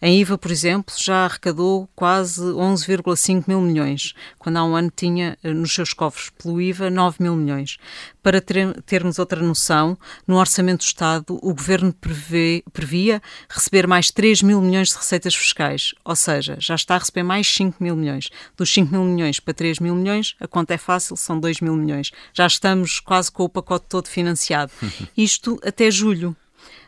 Em 0.00 0.20
IVA, 0.20 0.36
por 0.36 0.50
exemplo, 0.50 0.94
já 0.96 1.24
arrecadou 1.24 1.88
quase 1.94 2.42
11,5 2.42 3.44
mil 3.46 3.60
milhões, 3.60 4.14
quando 4.38 4.56
há 4.56 4.64
um 4.64 4.76
ano 4.76 4.92
tinha 4.94 5.38
eh, 5.42 5.52
nos 5.52 5.72
seus 5.72 5.92
cofres 5.92 6.30
pelo 6.30 6.60
IVA 6.60 6.90
9 6.90 7.16
mil 7.20 7.36
milhões. 7.36 7.78
Para 8.22 8.40
ter, 8.40 8.80
termos 8.82 9.18
outra 9.18 9.42
noção, 9.42 9.98
no 10.26 10.36
Orçamento 10.36 10.78
do 10.78 10.86
Estado 10.86 11.38
o 11.42 11.54
Governo 11.54 11.92
prevê, 11.92 12.62
previa 12.72 13.22
receber 13.48 13.86
mais 13.86 14.10
3 14.10 14.42
mil 14.42 14.60
milhões 14.60 14.88
de 14.88 14.96
receitas 14.96 15.34
fiscais, 15.34 15.94
ou 16.04 16.16
seja, 16.16 16.56
já 16.58 16.74
está 16.74 16.96
a 16.96 16.98
receber 16.98 17.22
mais 17.22 17.46
5 17.46 17.82
mil 17.82 17.96
milhões. 17.96 18.30
Dos 18.56 18.72
5 18.72 18.92
mil 18.92 19.04
milhões 19.04 19.40
para 19.40 19.54
3 19.54 19.78
mil 19.78 19.94
milhões, 19.94 20.34
a 20.40 20.48
conta 20.48 20.74
é 20.74 20.78
fácil, 20.78 21.16
são 21.16 21.38
2 21.38 21.60
mil 21.60 21.76
milhões. 21.76 22.12
Já 22.32 22.46
estamos 22.46 23.00
quase 23.00 23.30
com 23.30 23.44
o 23.44 23.48
pacote 23.48 23.86
todo 23.88 24.08
financiado. 24.08 24.72
Isto 25.16 25.58
até 25.64 25.90
julho. 25.90 26.36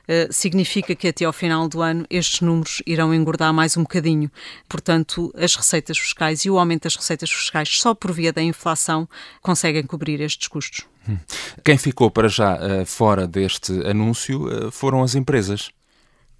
Uh, 0.09 0.33
significa 0.33 0.95
que 0.95 1.09
até 1.09 1.25
ao 1.25 1.33
final 1.33 1.69
do 1.69 1.83
ano 1.83 2.07
estes 2.09 2.40
números 2.40 2.81
irão 2.87 3.12
engordar 3.12 3.53
mais 3.53 3.77
um 3.77 3.83
bocadinho. 3.83 4.31
Portanto, 4.69 5.33
as 5.37 5.57
receitas 5.57 5.99
fiscais 5.99 6.45
e 6.45 6.51
o 6.51 6.59
aumento 6.59 6.85
das 6.85 6.95
receitas 6.95 7.31
fiscais 7.31 7.81
só 7.81 7.95
por 7.95 8.12
via 8.12 8.33
da 8.33 8.42
inflação 8.42 9.09
conseguem 9.42 9.83
cobrir 9.83 10.21
estes 10.21 10.47
custos. 10.47 10.85
Hum. 11.09 11.19
Quem 11.64 11.77
ficou 11.77 12.11
para 12.11 12.29
já 12.29 12.55
uh, 12.55 12.87
fora 12.87 13.27
deste 13.27 13.73
anúncio 13.87 14.47
uh, 14.47 14.71
foram 14.71 15.03
as 15.03 15.14
empresas. 15.14 15.71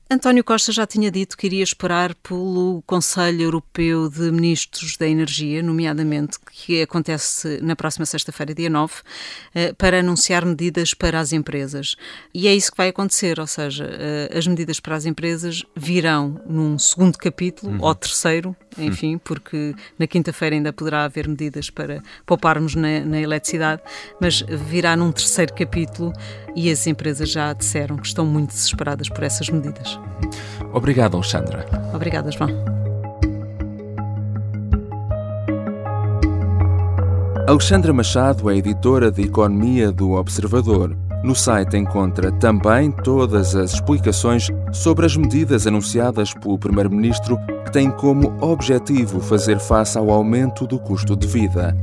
António 0.09 0.45
Costa 0.45 0.71
já 0.71 0.87
tinha 0.87 1.11
dito 1.11 1.37
que 1.37 1.49
iria 1.49 1.65
esperar 1.65 2.15
pelo 2.15 2.81
Conselho 2.87 3.43
Europeu 3.43 4.09
de 4.09 4.31
Ministros 4.31 4.97
da 4.97 5.09
Energia, 5.09 5.61
nomeadamente, 5.65 6.39
que 6.53 6.81
acontece 6.81 7.59
na 7.61 7.75
próxima 7.75 8.07
sexta-feira, 8.07 8.55
dia 8.55 8.71
9, 8.71 8.95
eh, 9.53 9.73
para 9.73 9.99
anunciar 9.99 10.45
medidas 10.45 10.95
para 10.95 11.19
as 11.19 11.33
empresas. 11.33 11.97
E 12.33 12.47
é 12.47 12.55
isso 12.55 12.71
que 12.71 12.77
vai 12.77 12.91
acontecer, 12.91 13.41
ou 13.41 13.49
seja, 13.49 13.85
eh, 13.85 14.31
as 14.33 14.47
medidas 14.47 14.79
para 14.79 14.95
as 14.95 15.07
empresas 15.07 15.65
virão 15.75 16.41
num 16.47 16.79
segundo 16.79 17.19
capítulo, 17.19 17.73
uhum. 17.73 17.83
ou 17.83 17.93
terceiro, 17.93 18.55
enfim, 18.79 19.19
porque 19.19 19.75
na 19.99 20.07
quinta-feira 20.07 20.55
ainda 20.55 20.73
poderá 20.73 21.03
haver 21.03 21.27
medidas 21.27 21.69
para 21.69 22.01
pouparmos 22.25 22.77
na, 22.77 23.01
na 23.01 23.21
eletricidade, 23.21 23.83
mas 24.21 24.41
virá 24.41 24.97
num 24.97 25.11
terceiro 25.11 25.53
capítulo 25.53 26.13
e 26.57 26.71
as 26.71 26.87
empresas 26.87 27.31
já 27.31 27.53
disseram 27.53 27.99
que 27.99 28.07
estão 28.07 28.25
muito 28.25 28.49
desesperadas 28.49 29.11
por 29.11 29.23
essas 29.23 29.51
medidas. 29.51 30.01
Obrigado, 30.73 31.15
Alexandra. 31.15 31.67
Obrigada, 31.95 32.33
João. 32.33 32.49
Alexandra 37.47 37.93
Machado 37.93 38.51
é 38.51 38.57
editora 38.57 39.11
de 39.11 39.23
Economia 39.23 39.93
do 39.93 40.13
Observador. 40.13 40.97
No 41.23 41.35
site 41.35 41.77
encontra 41.77 42.33
também 42.33 42.91
todas 42.91 43.55
as 43.55 43.75
explicações 43.75 44.49
sobre 44.73 45.07
as 45.07 45.17
medidas 45.17 45.67
anunciadas 45.67 46.33
pelo 46.35 46.59
Primeiro-Ministro 46.59 47.39
que 47.65 47.73
têm 47.73 47.91
como 47.91 48.37
objetivo 48.41 49.21
fazer 49.21 49.59
face 49.61 49.97
ao 49.97 50.11
aumento 50.11 50.67
do 50.67 50.79
custo 50.79 51.15
de 51.15 51.27
vida. 51.27 51.77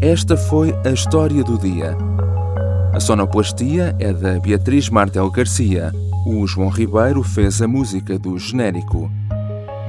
Esta 0.00 0.36
foi 0.36 0.74
a 0.84 0.90
história 0.90 1.42
do 1.42 1.58
dia. 1.58 1.96
A 2.98 3.00
sonoplastia 3.00 3.94
é 4.00 4.12
da 4.12 4.40
Beatriz 4.40 4.90
Martel 4.90 5.30
Garcia. 5.30 5.92
O 6.26 6.44
João 6.48 6.68
Ribeiro 6.68 7.22
fez 7.22 7.62
a 7.62 7.68
música 7.68 8.18
do 8.18 8.36
genérico. 8.36 9.08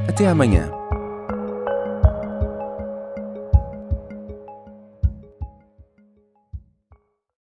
Até 0.08 0.28
amanhã. 0.28 0.79